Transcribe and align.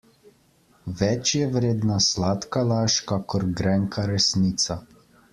Več 1.01 1.33
je 1.39 1.49
vredna 1.55 1.97
sladka 2.05 2.63
laž 2.69 2.95
kakor 3.11 3.45
grenka 3.59 4.07
resnica. 4.13 4.79